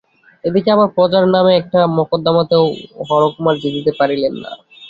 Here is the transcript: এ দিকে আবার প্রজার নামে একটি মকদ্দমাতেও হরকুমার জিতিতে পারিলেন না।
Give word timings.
এ 0.43 0.55
দিকে 0.55 0.69
আবার 0.71 0.89
প্রজার 0.95 1.25
নামে 1.33 1.51
একটি 1.55 1.77
মকদ্দমাতেও 1.97 2.63
হরকুমার 3.07 3.55
জিতিতে 3.63 3.91
পারিলেন 3.99 4.33
না। 4.43 4.51